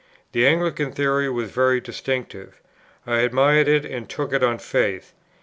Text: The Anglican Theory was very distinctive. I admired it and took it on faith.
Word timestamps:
The 0.31 0.47
Anglican 0.47 0.91
Theory 0.91 1.29
was 1.29 1.51
very 1.51 1.79
distinctive. 1.79 2.59
I 3.05 3.17
admired 3.19 3.67
it 3.67 3.85
and 3.85 4.09
took 4.09 4.33
it 4.33 4.41
on 4.41 4.57
faith. 4.57 5.13